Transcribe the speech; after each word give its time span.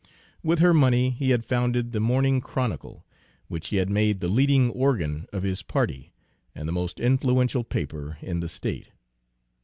With 0.41 0.57
her 0.57 0.73
money 0.73 1.11
he 1.11 1.29
had 1.29 1.45
founded 1.45 1.91
the 1.91 1.99
Morning 1.99 2.41
Chronicle, 2.41 3.05
which 3.49 3.67
he 3.67 3.75
had 3.75 3.87
made 3.91 4.19
the 4.19 4.27
leading 4.29 4.71
organ 4.71 5.27
of 5.31 5.43
his 5.43 5.61
party 5.61 6.11
and 6.55 6.67
the 6.67 6.71
most 6.73 6.99
influential 6.99 7.63
paper 7.63 8.17
in 8.19 8.39
the 8.39 8.49
State. 8.49 8.87